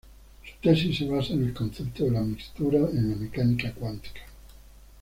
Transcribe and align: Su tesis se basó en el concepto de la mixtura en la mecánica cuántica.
Su 0.43 0.51
tesis 0.63 0.97
se 0.97 1.05
basó 1.07 1.33
en 1.33 1.43
el 1.45 1.53
concepto 1.53 2.05
de 2.05 2.09
la 2.09 2.21
mixtura 2.21 2.79
en 2.89 3.11
la 3.11 3.15
mecánica 3.17 3.71
cuántica. 3.75 4.21